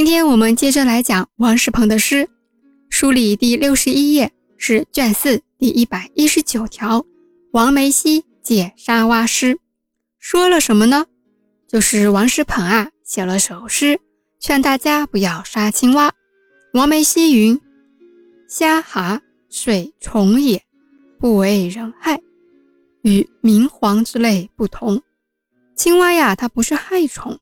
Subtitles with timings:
[0.00, 2.26] 今天我们接着来讲王世鹏的诗，
[2.88, 7.04] 书里第六十一页是卷四第一百一十九条，
[7.50, 9.58] 王梅溪解沙蛙诗，
[10.18, 11.04] 说了什么呢？
[11.68, 14.00] 就是王世鹏啊写了首诗，
[14.38, 16.10] 劝大家不要杀青蛙。
[16.72, 17.60] 王梅溪云
[18.48, 19.20] ：“虾蛤
[19.50, 20.62] 水虫也，
[21.18, 22.22] 不为人害，
[23.02, 25.02] 与明黄之类不同。
[25.76, 27.38] 青蛙呀，它不是害虫，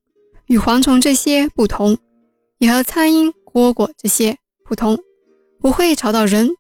[0.46, 1.96] 与蝗虫这些不同。”
[2.59, 4.98] 也和苍蝇、蝈蝈这些普通，
[5.60, 6.51] 不会吵到人。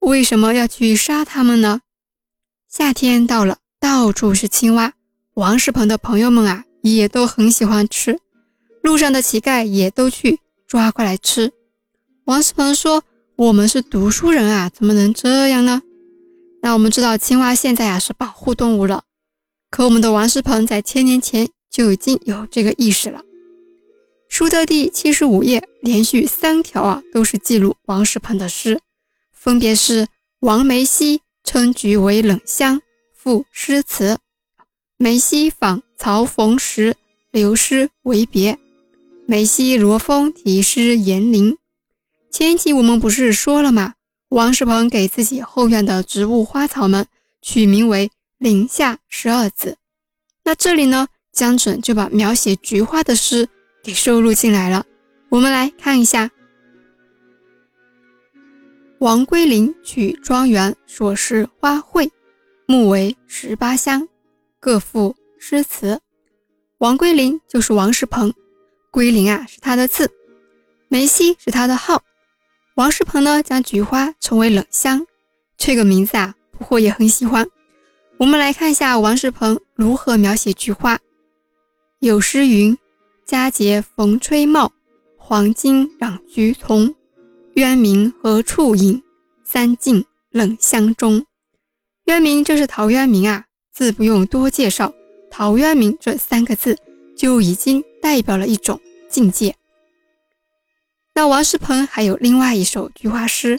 [0.00, 1.80] 为什么要去杀它们呢？
[2.68, 4.92] 夏天到了，到处是青蛙。
[5.34, 8.18] 王世鹏的朋友们啊，也都很喜欢吃。
[8.82, 11.52] 路上的乞丐也都去抓过来吃。
[12.24, 13.02] 王世鹏说
[13.36, 15.82] ：“我们是读书人啊，怎么能这样呢？”
[16.62, 19.04] 那我们知道，青蛙现在啊是保护动物了。
[19.70, 23.22] 可我们的王世鹏在千年前就已经有这个意识了。
[24.36, 28.78] 书的第七十五页，连续三条啊，都是记录王世鹏的诗，
[29.32, 30.08] 分别是
[30.40, 32.82] 王梅溪称菊为冷香，
[33.14, 34.18] 赋诗词；
[34.98, 36.96] 梅溪访曹逢时，
[37.30, 38.58] 留诗为别；
[39.26, 41.56] 梅溪罗峰题诗言林。
[42.30, 43.94] 前一集我们不是说了吗？
[44.28, 47.06] 王世鹏给自己后院的植物花草们
[47.40, 49.78] 取名为“林下十二子”。
[50.44, 53.48] 那这里呢，江准就把描写菊花的诗。
[53.86, 54.84] 给收录进来了。
[55.28, 56.28] 我们来看一下：
[58.98, 62.10] 王归林取庄园所示花卉，
[62.66, 64.08] 目为十八香，
[64.58, 66.00] 各赋诗词。
[66.78, 68.34] 王归林就是王世鹏，
[68.90, 70.10] 归林啊是他的字，
[70.88, 72.02] 梅溪是他的号。
[72.74, 75.06] 王世鹏呢将菊花称为冷香，
[75.56, 77.46] 这个名字啊不惑也很喜欢。
[78.18, 80.98] 我们来看一下王世鹏如何描写菊花。
[82.00, 82.76] 有诗云。
[83.26, 84.70] 佳节逢吹茂，
[85.16, 86.94] 黄金染菊丛。
[87.54, 89.02] 渊明何处隐？
[89.44, 91.26] 三径冷香中。
[92.04, 94.94] 渊明就是陶渊明啊，字不用多介绍，
[95.28, 96.78] 陶渊明这三个字
[97.16, 99.56] 就已经代表了一种境界。
[101.12, 103.58] 那王世鹏还有另外一首菊花诗：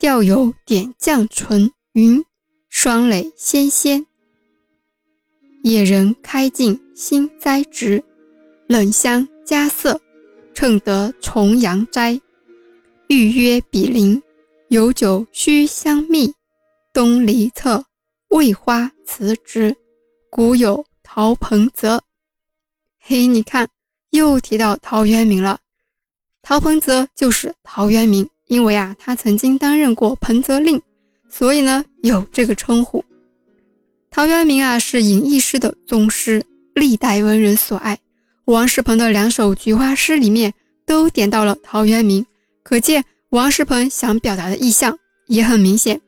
[0.00, 2.24] 调有点绛唇云，
[2.68, 4.04] 霜蕾纤纤。
[5.62, 8.02] 野人开尽新栽植。
[8.68, 9.98] 冷香佳色，
[10.52, 12.20] 趁得重阳斋。
[13.06, 14.22] 欲约比邻，
[14.68, 16.30] 有酒须相觅。
[16.92, 17.82] 东篱侧，
[18.28, 19.74] 桂花辞植。
[20.30, 22.02] 古有陶彭泽。
[22.98, 23.66] 嘿，你看，
[24.10, 25.58] 又提到陶渊明了。
[26.42, 30.78] 陶彭泽就是陶渊明，因为啊，他曾经担任过彭泽令，
[31.30, 33.02] 所以呢，有这个称呼。
[34.10, 37.98] 陶渊明啊，是隐逸诗的宗师，历代文人所爱。
[38.52, 40.54] 王世鹏的两首菊花诗里面
[40.86, 42.24] 都点到了陶渊明，
[42.62, 46.00] 可见王世鹏想表达的意象也很明显。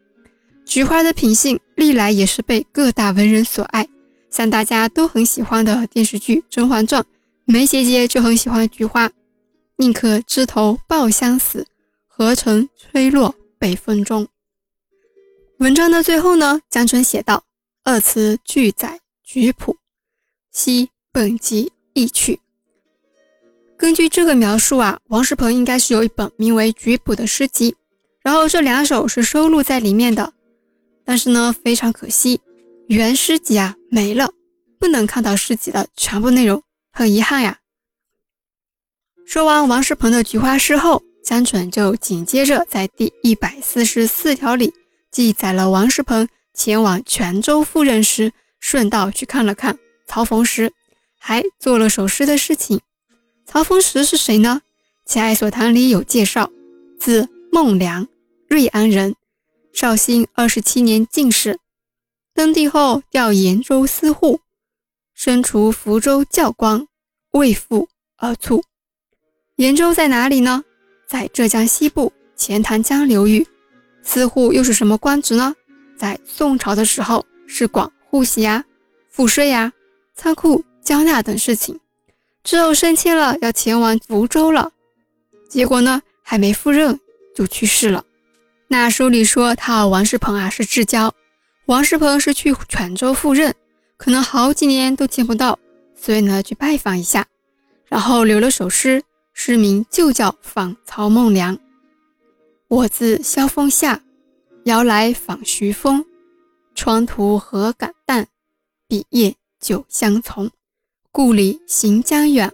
[0.64, 3.86] 菊花的品性历来也是被各大文人所爱，
[4.30, 7.02] 像大家都很喜欢的电视剧《甄嬛传》，
[7.44, 9.10] 梅姐姐就很喜欢菊花。
[9.76, 11.66] 宁可枝头抱香死，
[12.06, 14.26] 何曾吹落北风中。
[15.58, 17.44] 文章的最后呢，江春写道
[17.84, 19.76] ：“二词俱载菊谱，
[20.50, 22.40] 昔本集。”意趣。
[23.76, 27.74] 根据这个描述啊，王世鹏应该是有一本名为《菊谱》的诗集，
[28.22, 30.32] 然后这两首是收录在里面的。
[31.04, 32.40] 但是呢，非常可惜，
[32.88, 34.30] 原诗集啊没了，
[34.78, 36.62] 不能看到诗集的全部内容，
[36.92, 37.58] 很遗憾呀。
[39.26, 44.74] 说完王世鹏的菊花诗后，江准就紧接着在第一百四十四条里
[45.10, 50.72] 记载了王世鹏前往泉州赴任时，顺道去看了看曹逢时。
[51.22, 52.80] 还做了首诗的事情。
[53.44, 54.62] 曹逢时是谁呢？
[55.12, 56.50] 《奇爱所谈》里有介绍，
[56.98, 58.08] 字孟良，
[58.48, 59.14] 瑞安人，
[59.72, 61.58] 绍兴二十七年进士，
[62.34, 64.40] 登第后调延州司户，
[65.14, 66.86] 身除福州教官，
[67.32, 68.64] 为父而卒。
[69.56, 70.64] 延州在哪里呢？
[71.06, 73.46] 在浙江西部钱塘江流域。
[74.02, 75.54] 司户又是什么官职呢？
[75.98, 78.64] 在宋朝的时候是管户籍呀、
[79.10, 79.70] 赋税呀、
[80.14, 80.64] 仓库。
[80.90, 81.78] 交纳等事情，
[82.42, 84.72] 之后升迁了，要前往福州了。
[85.48, 86.98] 结果呢，还没赴任
[87.32, 88.04] 就去世了。
[88.66, 91.14] 那书里说他和王世鹏啊是至交，
[91.66, 93.54] 王世鹏是去泉州赴任，
[93.96, 95.56] 可能好几年都见不到，
[95.94, 97.24] 所以呢去拜访一下，
[97.86, 101.56] 然后留了首诗，诗名就叫《访曹孟良》。
[102.66, 104.02] 我自萧峰下，
[104.64, 106.04] 遥来访徐峰。
[106.74, 108.26] 窗涂何敢淡，
[108.88, 110.50] 笔叶酒相从。
[111.12, 112.52] 故里行将远，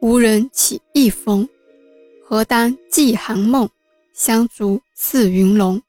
[0.00, 1.46] 无人起一风。
[2.24, 3.68] 何当寄寒梦，
[4.14, 5.82] 香烛似云龙。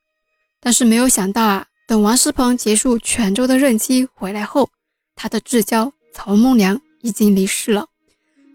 [0.60, 4.70] 但是没有想到啊，等王世鹏结束泉州的任期回来后，
[5.16, 7.88] 他的至交曹孟良已经离世了。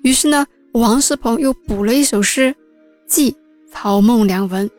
[0.02, 2.54] 于是呢，王世鹏又补了一首诗，
[3.06, 3.34] 寄
[3.72, 4.70] 曹孟良文。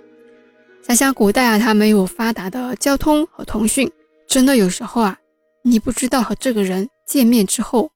[0.84, 3.92] 想想古代啊，他没有发达的交通和通讯，
[4.28, 5.18] 真的有时候啊，
[5.64, 7.92] 你不知道和这个人见面之后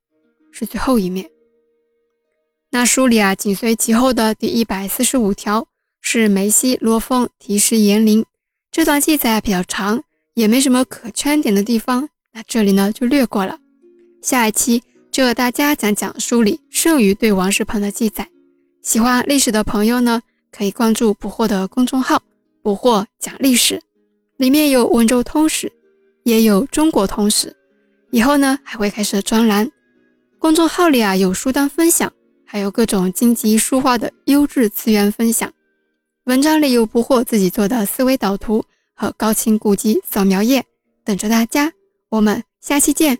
[0.54, 1.28] 是最后一面。
[2.70, 5.66] 那书里啊，紧随其后的第一百四十五条
[6.00, 8.24] 是梅西罗峰题诗严陵。
[8.70, 10.04] 这段记载比较长，
[10.34, 13.58] 也没什么可圈点的地方，那这里呢就略过了。
[14.22, 14.80] 下一期
[15.10, 18.28] 就和大家讲讲书里剩余对王世鹏的记载。
[18.80, 20.22] 喜欢历史的朋友呢，
[20.52, 22.22] 可以关注捕获的公众号
[22.62, 23.80] “捕获讲历史”，
[24.38, 25.72] 里面有温州通史，
[26.22, 27.56] 也有中国通史。
[28.10, 29.70] 以后呢还会开设专栏，
[30.44, 32.12] 公众号里啊有书单分享，
[32.44, 35.50] 还有各种荆棘书画的优质资源分享。
[36.24, 38.62] 文章里有不惑自己做的思维导图
[38.94, 40.62] 和高清古籍扫描页，
[41.02, 41.72] 等着大家。
[42.10, 43.16] 我们下期见。